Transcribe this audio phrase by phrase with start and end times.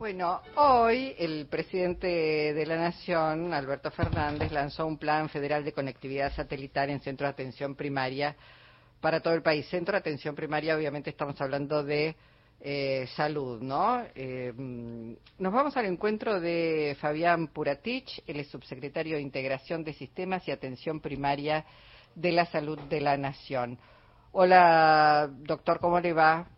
[0.00, 2.06] Bueno, hoy el presidente
[2.54, 7.32] de la Nación, Alberto Fernández, lanzó un plan federal de conectividad satelital en centros de
[7.32, 8.34] atención primaria
[9.02, 9.68] para todo el país.
[9.68, 12.16] Centro de atención primaria, obviamente estamos hablando de
[12.62, 14.02] eh, salud, ¿no?
[14.14, 20.50] Eh, nos vamos al encuentro de Fabián Puratich, es subsecretario de Integración de Sistemas y
[20.50, 21.66] Atención Primaria
[22.14, 23.78] de la Salud de la Nación.
[24.32, 26.48] Hola, doctor, ¿cómo le va?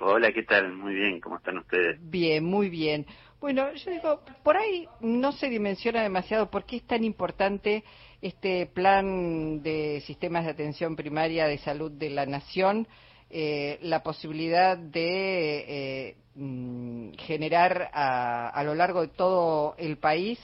[0.00, 0.72] Hola, ¿qué tal?
[0.72, 1.98] Muy bien, ¿cómo están ustedes?
[2.00, 3.04] Bien, muy bien.
[3.40, 7.82] Bueno, yo digo, por ahí no se dimensiona demasiado por qué es tan importante
[8.22, 12.86] este plan de sistemas de atención primaria de salud de la nación,
[13.30, 15.64] eh, la posibilidad de
[16.08, 20.38] eh, mm, generar a, a, lo largo de todo el país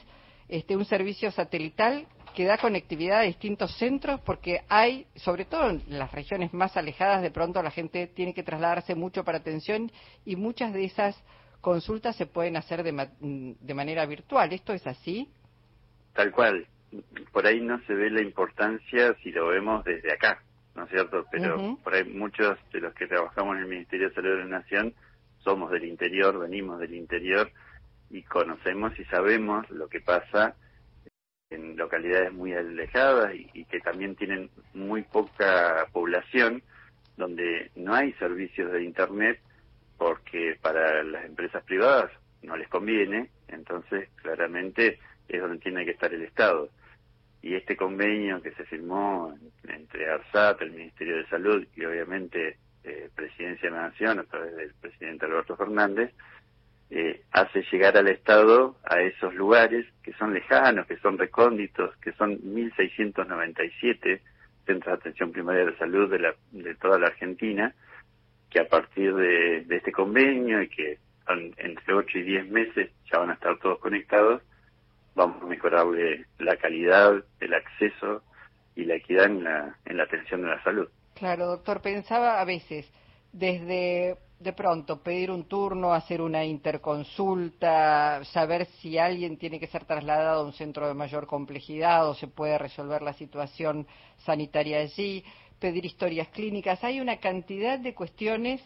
[0.49, 5.83] este, un servicio satelital que da conectividad a distintos centros porque hay, sobre todo en
[5.89, 9.91] las regiones más alejadas, de pronto la gente tiene que trasladarse mucho para atención
[10.25, 11.17] y muchas de esas
[11.61, 14.53] consultas se pueden hacer de, de manera virtual.
[14.53, 15.31] ¿Esto es así?
[16.13, 16.67] Tal cual.
[17.33, 20.43] Por ahí no se ve la importancia si lo vemos desde acá,
[20.75, 21.25] ¿no es cierto?
[21.31, 24.59] Pero por ahí muchos de los que trabajamos en el Ministerio de Salud de la
[24.59, 24.95] Nación
[25.39, 27.51] somos del interior, venimos del interior
[28.11, 30.55] y conocemos y sabemos lo que pasa
[31.55, 36.63] en localidades muy alejadas y, que también tienen muy poca población,
[37.17, 39.41] donde no hay servicios de Internet
[39.97, 42.11] porque para las empresas privadas
[42.43, 46.69] no les conviene, entonces claramente es donde tiene que estar el Estado.
[47.41, 49.35] Y este convenio que se firmó
[49.69, 54.57] entre ARSAT, el Ministerio de Salud y obviamente eh, Presidencia de la Nación a través
[54.57, 56.13] del presidente Alberto Fernández,
[56.91, 62.13] eh, hace llegar al Estado a esos lugares que son lejanos, que son recónditos, que
[62.13, 64.21] son 1.697
[64.67, 67.75] centros de atención primaria de salud de, la, de toda la Argentina,
[68.51, 70.99] que a partir de, este convenio y que
[71.57, 74.43] entre 8 y 10 meses ya van a estar todos conectados,
[75.15, 78.23] vamos a mejorarle la calidad, el acceso
[78.77, 80.89] y la equidad en la, en la atención de la salud.
[81.15, 82.93] Claro, doctor, pensaba a veces
[83.33, 89.87] desde de pronto pedir un turno, hacer una interconsulta, saber si alguien tiene que ser
[89.87, 93.87] trasladado a un centro de mayor complejidad o se puede resolver la situación
[94.19, 95.25] sanitaria allí,
[95.59, 96.85] pedir historias clínicas.
[96.85, 98.61] Hay una cantidad de cuestiones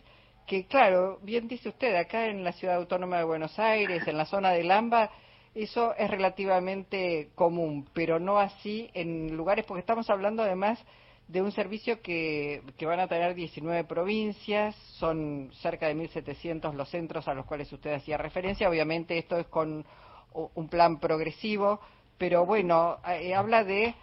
[0.49, 4.27] que, claro, bien dice usted, acá en la Ciudad Autónoma de Buenos Aires, en la
[4.27, 5.11] zona de Lamba,
[5.55, 10.85] eso es relativamente común, pero no así en lugares, porque estamos hablando además
[11.29, 17.29] de un servicio que, van a tener 19 provincias, son cerca de 1.700 los centros
[17.29, 18.69] a los cuales usted hacía referencia.
[18.69, 19.85] Obviamente esto es con
[20.33, 21.81] un plan progresivo,
[22.17, 23.95] pero bueno, eh, habla de,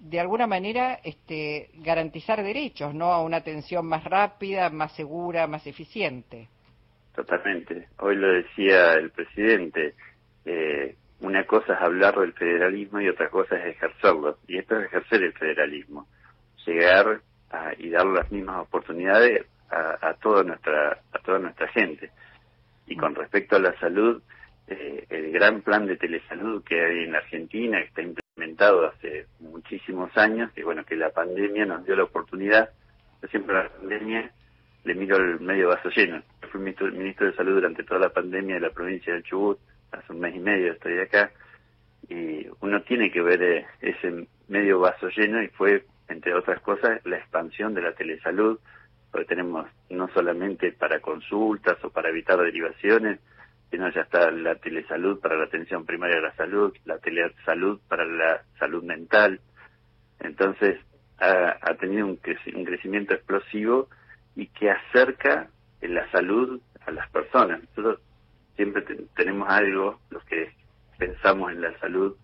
[0.00, 3.12] de alguna manera, este, garantizar derechos, ¿no?
[3.12, 6.48] A una atención más rápida, más segura, más eficiente.
[7.14, 7.88] Totalmente.
[7.98, 9.94] Hoy lo decía el presidente.
[10.44, 14.38] Eh, una cosa es hablar del federalismo y otra cosa es ejercerlo.
[14.48, 16.08] Y esto es ejercer el federalismo
[16.66, 17.20] llegar
[17.78, 22.10] y dar las mismas oportunidades a, toda nuestra a toda nuestra gente.
[22.86, 24.22] Y con respecto a la salud
[24.66, 30.16] eh, el gran plan de telesalud que hay en Argentina que está implementado hace muchísimos
[30.16, 32.70] años que bueno que la pandemia nos dio la oportunidad
[33.20, 34.30] yo siempre a la pandemia
[34.84, 36.22] le miro el medio vaso lleno.
[36.42, 39.58] Yo fui ministro, ministro de salud durante toda la pandemia de la provincia del Chubut
[39.92, 41.30] hace un mes y medio estoy acá
[42.08, 47.00] y uno tiene que ver eh, ese medio vaso lleno y fue entre otras cosas,
[47.04, 48.58] la expansión de la telesalud,
[49.10, 53.20] porque tenemos no solamente para consultas o para evitar derivaciones,
[53.70, 58.04] sino ya está la telesalud para la atención primaria de la salud, la telesalud para
[58.04, 59.40] la salud mental.
[60.20, 60.78] Entonces,
[61.18, 63.88] ha, tenido un, crecimiento explosivo
[64.36, 65.48] y que acerca
[65.80, 67.60] la salud a las personas.
[67.62, 68.00] Nosotros
[68.56, 68.82] siempre
[69.16, 70.52] tenemos algo, los que
[70.98, 72.16] pensamos en la salud,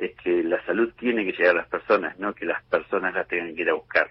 [0.00, 3.24] es que la salud tiene que llegar a las personas, no que las personas la
[3.24, 4.10] tengan que ir a buscar.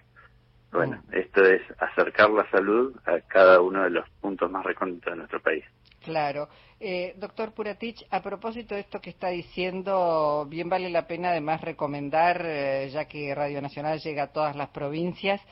[0.72, 1.14] Bueno, mm.
[1.16, 5.40] esto es acercar la salud a cada uno de los puntos más recónditos de nuestro
[5.40, 5.64] país.
[6.02, 6.48] Claro.
[6.78, 11.60] Eh, doctor Puratich, a propósito de esto que está diciendo, bien vale la pena además
[11.60, 15.42] recomendar, eh, ya que Radio Nacional llega a todas las provincias,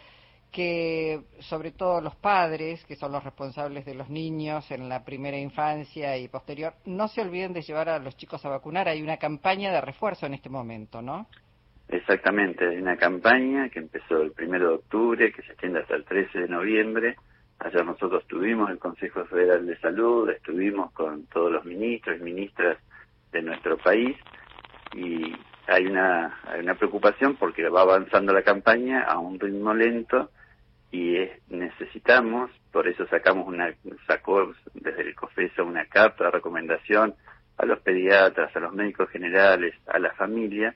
[0.53, 5.39] que sobre todo los padres, que son los responsables de los niños en la primera
[5.39, 8.89] infancia y posterior, no se olviden de llevar a los chicos a vacunar.
[8.89, 11.27] Hay una campaña de refuerzo en este momento, ¿no?
[11.89, 16.05] Exactamente, hay una campaña que empezó el primero de octubre, que se extiende hasta el
[16.05, 17.17] 13 de noviembre.
[17.61, 22.79] Ayer nosotros tuvimos el Consejo Federal de Salud, estuvimos con todos los ministros y ministras
[23.33, 24.17] de nuestro país
[24.95, 25.35] y
[25.67, 30.31] hay una, hay una preocupación porque va avanzando la campaña a un ritmo lento
[30.90, 31.19] y
[31.49, 33.75] necesitamos, por eso sacamos una,
[34.06, 37.14] sacó desde el COFESA una carta de recomendación
[37.58, 40.75] a los pediatras, a los médicos generales, a la familia,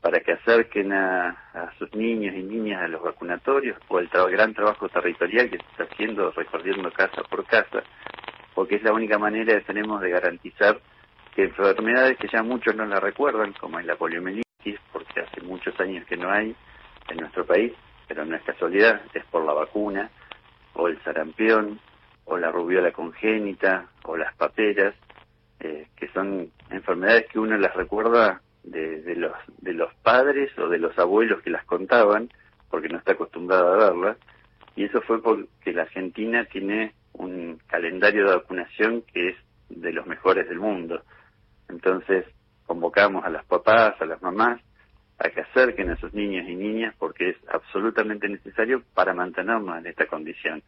[0.00, 4.88] para que acerquen a, sus niños y niñas a los vacunatorios o el gran trabajo
[4.88, 7.82] territorial que se está haciendo recorriendo casa por casa,
[8.54, 10.80] porque es la única manera que tenemos de garantizar
[11.34, 15.78] que enfermedades que ya muchos no la recuerdan, como es la poliomielitis, porque hace muchos
[15.80, 16.54] años que no hay
[17.08, 17.72] en nuestro país,
[18.08, 20.10] pero no es casualidad, es por la vacuna,
[20.74, 21.78] o el sarampión,
[22.24, 24.94] o la rubiola congénita, o las paperas,
[25.60, 30.78] eh, que son enfermedades que uno las recuerda de, los, de los padres o de
[30.78, 32.30] los abuelos que las contaban,
[32.70, 34.16] porque no está acostumbrado a verlas,
[34.76, 39.36] y eso fue porque la Argentina tiene un calendario de vacunación que es
[39.68, 41.02] de los mejores del mundo.
[41.68, 42.24] Entonces,
[42.66, 44.60] convocamos a las papás, a las mamás,
[45.18, 49.86] a que acerquen a sus niños y niñas porque es absolutamente necesario para mantenernos en
[49.86, 50.62] esta condición.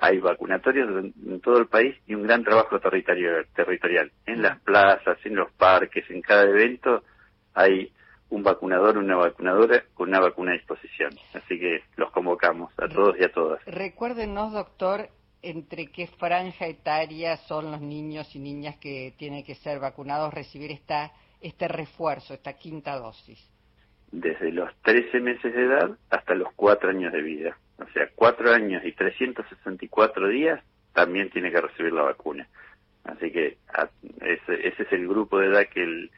[0.00, 4.10] Hay vacunatorios en todo el país y un gran trabajo territorial, territorial.
[4.26, 7.02] En las plazas, en los parques, en cada evento
[7.54, 7.92] hay
[8.28, 11.12] un vacunador, una vacunadora con una vacuna a disposición.
[11.32, 13.64] Así que los convocamos a todos y a todas.
[13.64, 15.08] Recuérdenos, doctor,
[15.40, 20.72] entre qué franja etaria son los niños y niñas que tienen que ser vacunados, recibir
[20.72, 23.55] esta, este refuerzo, esta quinta dosis
[24.20, 27.58] desde los 13 meses de edad hasta los 4 años de vida.
[27.78, 30.62] O sea, 4 años y 364 días
[30.94, 32.48] también tiene que recibir la vacuna.
[33.04, 33.58] Así que
[34.22, 36.08] ese, ese es el grupo de edad que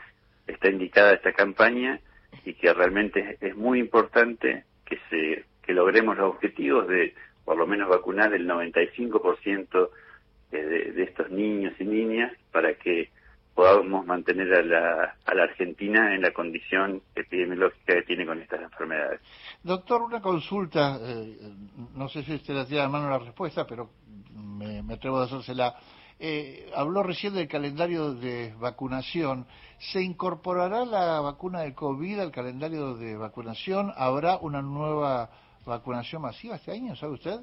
[0.47, 2.01] está indicada esta campaña
[2.45, 7.15] y que realmente es, muy importante que se que logremos los objetivos de
[7.45, 9.91] por lo menos vacunar el 95%
[10.51, 13.11] de, de estos niños y niñas para que
[13.59, 18.61] podamos mantener a la, a la Argentina en la condición epidemiológica que tiene con estas
[18.63, 19.21] enfermedades.
[19.65, 21.37] Doctor, una consulta, eh,
[21.97, 23.91] no sé si usted la tiene a mano la respuesta, pero
[24.33, 25.75] me, atrevo a hacérsela.
[26.21, 29.45] Eh, habló recién del calendario de vacunación.
[29.93, 33.93] ¿Se incorporará la vacuna de COVID al calendario de vacunación?
[33.97, 35.31] ¿Habrá una nueva
[35.67, 37.41] vacunación masiva este año, sabe usted?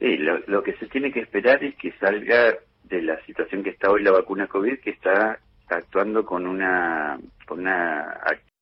[0.00, 2.56] Sí, lo que se tiene que esperar es que salga
[2.88, 5.38] de la situación que está hoy la vacuna COVID, que está
[5.68, 8.20] actuando con una, con una,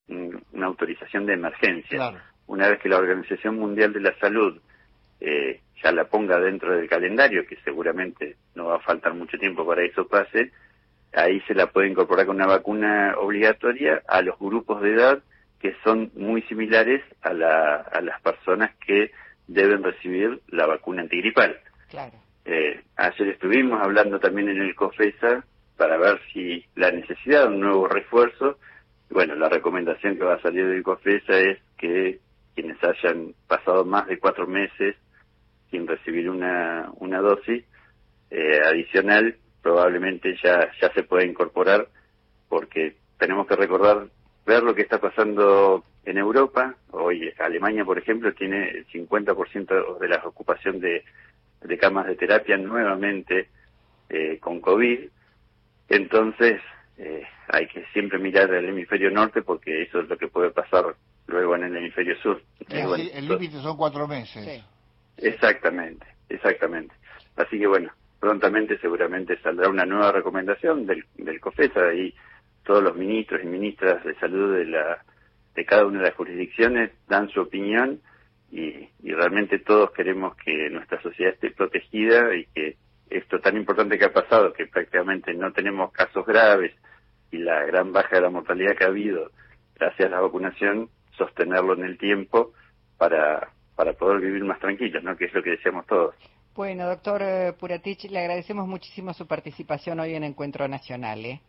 [0.09, 2.23] una autorización de emergencia.
[2.47, 4.61] Una vez que la Organización Mundial de la Salud
[5.21, 9.67] eh, ya la ponga dentro del calendario, que seguramente no va a faltar mucho tiempo
[9.67, 10.53] para eso pase,
[11.13, 15.23] ahí se la puede incorporar con una vacuna obligatoria a los grupos de edad
[15.61, 19.11] que son muy similares a, la, a las personas que
[19.47, 21.59] deben recibir la vacuna antigripal.
[21.89, 22.24] Claro.
[22.45, 25.45] Eh, ayer estuvimos hablando también en el COFESA
[25.77, 28.59] para ver si la necesidad de un nuevo refuerzo,
[29.11, 32.21] bueno, la recomendación que va a salir del COFESA es que
[32.55, 34.97] quienes hayan pasado más de cuatro meses
[35.71, 37.65] sin recibir una, una dosis
[38.31, 41.89] eh, adicional, probablemente ya, ya se pueda incorporar,
[42.49, 44.07] porque tenemos que recordar,
[44.47, 46.75] ver lo que está pasando en Europa.
[46.91, 51.05] Hoy Alemania, por ejemplo, tiene el 50% de la ocupación de
[51.65, 53.49] de camas de terapia nuevamente
[54.09, 55.01] eh, con COVID.
[55.89, 56.61] Entonces,
[56.99, 60.95] eh, hay que siempre mirar el hemisferio norte porque eso es lo que puede pasar
[61.27, 62.41] luego en el hemisferio sur.
[62.69, 64.63] el límite son cuatro meses.
[65.17, 66.95] Exactamente, exactamente.
[67.37, 67.91] Así que bueno,
[68.21, 72.15] prontamente seguramente saldrá una nueva recomendación del, del COFESA y
[72.65, 75.05] todos los ministros y ministras de salud de la
[75.55, 78.01] de cada una de las jurisdicciones dan su opinión
[78.51, 82.77] y, realmente todos queremos que nuestra sociedad esté protegida y que
[83.09, 86.75] esto tan importante que ha pasado, que prácticamente no tenemos casos graves
[87.31, 89.31] y la gran baja de la mortalidad que ha habido
[89.77, 92.53] gracias a la vacunación, sostenerlo en el tiempo
[92.99, 95.17] para, para poder vivir más tranquilos, ¿no?
[95.17, 96.15] que es lo que deseamos todos.
[96.55, 101.25] Bueno, doctor eh, Puratich, le agradecemos muchísimo su participación hoy en Encuentro Nacional.
[101.25, 101.41] ¿eh?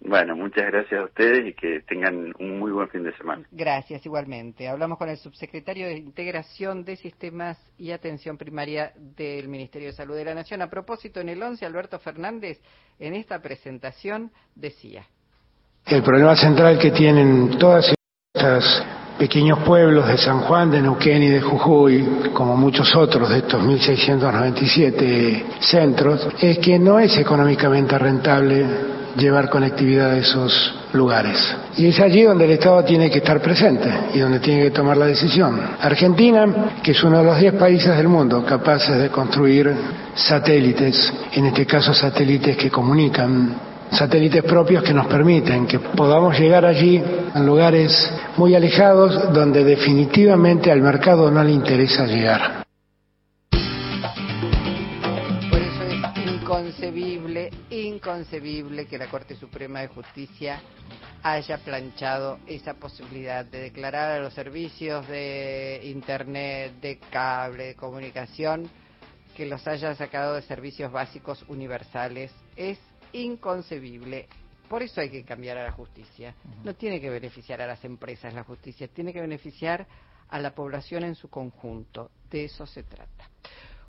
[0.00, 3.46] Bueno, muchas gracias a ustedes y que tengan un muy buen fin de semana.
[3.50, 4.68] Gracias, igualmente.
[4.68, 10.14] Hablamos con el subsecretario de Integración de Sistemas y Atención Primaria del Ministerio de Salud
[10.14, 10.60] de la Nación.
[10.60, 12.60] A propósito, en el 11, Alberto Fernández,
[12.98, 15.06] en esta presentación, decía.
[15.86, 17.94] El problema central que tienen todas
[18.34, 18.84] estas
[19.18, 23.62] pequeños pueblos de San Juan, de Neuquén y de Jujuy, como muchos otros de estos
[23.62, 31.36] 1.697 centros, es que no es económicamente rentable llevar conectividad a esos lugares.
[31.76, 34.96] Y es allí donde el Estado tiene que estar presente y donde tiene que tomar
[34.96, 35.60] la decisión.
[35.80, 36.46] Argentina,
[36.82, 39.72] que es uno de los 10 países del mundo capaces de construir
[40.14, 43.54] satélites, en este caso satélites que comunican,
[43.90, 47.02] satélites propios que nos permiten que podamos llegar allí
[47.32, 52.63] a lugares muy alejados donde definitivamente al mercado no le interesa llegar.
[56.44, 60.60] Inconcebible, inconcebible que la Corte Suprema de Justicia
[61.22, 68.68] haya planchado esa posibilidad de declarar a los servicios de Internet, de cable, de comunicación,
[69.34, 72.30] que los haya sacado de servicios básicos universales.
[72.56, 72.78] Es
[73.14, 74.28] inconcebible.
[74.68, 76.34] Por eso hay que cambiar a la justicia.
[76.62, 79.86] No tiene que beneficiar a las empresas la justicia, tiene que beneficiar
[80.28, 82.10] a la población en su conjunto.
[82.30, 83.33] De eso se trata.